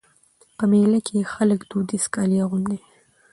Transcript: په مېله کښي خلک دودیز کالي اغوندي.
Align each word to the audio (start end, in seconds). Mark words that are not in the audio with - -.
په 0.57 0.63
مېله 0.71 0.99
کښي 1.05 1.21
خلک 1.33 1.59
دودیز 1.69 2.05
کالي 2.13 2.37
اغوندي. 2.45 2.79